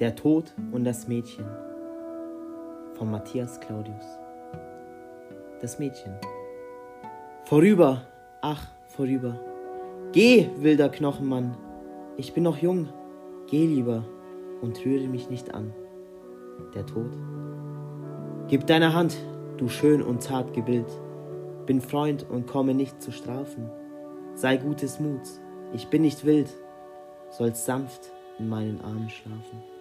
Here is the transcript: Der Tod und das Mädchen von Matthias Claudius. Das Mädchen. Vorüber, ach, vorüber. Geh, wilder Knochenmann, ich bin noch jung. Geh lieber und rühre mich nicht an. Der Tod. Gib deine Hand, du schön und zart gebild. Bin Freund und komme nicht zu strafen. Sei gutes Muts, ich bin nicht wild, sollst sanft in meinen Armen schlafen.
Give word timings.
Der 0.00 0.14
Tod 0.14 0.54
und 0.70 0.84
das 0.84 1.08
Mädchen 1.08 1.44
von 2.94 3.10
Matthias 3.10 3.58
Claudius. 3.58 4.04
Das 5.60 5.80
Mädchen. 5.80 6.14
Vorüber, 7.46 8.02
ach, 8.40 8.68
vorüber. 8.86 9.40
Geh, 10.12 10.50
wilder 10.58 10.88
Knochenmann, 10.88 11.56
ich 12.16 12.32
bin 12.32 12.44
noch 12.44 12.58
jung. 12.58 12.88
Geh 13.48 13.66
lieber 13.66 14.04
und 14.60 14.84
rühre 14.84 15.08
mich 15.08 15.30
nicht 15.30 15.52
an. 15.52 15.74
Der 16.76 16.86
Tod. 16.86 17.16
Gib 18.46 18.68
deine 18.68 18.94
Hand, 18.94 19.16
du 19.56 19.68
schön 19.68 20.00
und 20.00 20.22
zart 20.22 20.52
gebild. 20.52 20.86
Bin 21.66 21.80
Freund 21.80 22.24
und 22.30 22.46
komme 22.46 22.72
nicht 22.72 23.02
zu 23.02 23.10
strafen. 23.10 23.68
Sei 24.34 24.58
gutes 24.58 25.00
Muts, 25.00 25.40
ich 25.72 25.88
bin 25.88 26.02
nicht 26.02 26.24
wild, 26.24 26.50
sollst 27.30 27.64
sanft 27.64 28.12
in 28.38 28.48
meinen 28.48 28.80
Armen 28.80 29.10
schlafen. 29.10 29.77